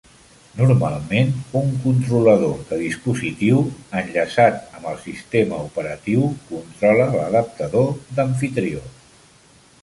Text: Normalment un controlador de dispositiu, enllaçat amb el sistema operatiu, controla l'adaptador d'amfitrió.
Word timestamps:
Normalment 0.59 1.27
un 1.59 1.67
controlador 1.83 2.55
de 2.69 2.79
dispositiu, 2.79 3.59
enllaçat 4.01 4.57
amb 4.79 4.89
el 4.93 4.97
sistema 5.03 5.61
operatiu, 5.67 6.25
controla 6.55 7.07
l'adaptador 7.19 7.89
d'amfitrió. 8.17 8.85